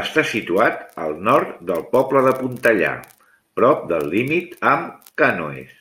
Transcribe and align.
Està 0.00 0.24
situat 0.30 0.82
al 1.04 1.16
nord 1.28 1.54
del 1.72 1.80
poble 1.94 2.24
de 2.28 2.34
Pontellà, 2.42 2.92
prop 3.62 3.90
del 3.94 4.08
límit 4.16 4.56
amb 4.76 5.12
Cànoes. 5.24 5.76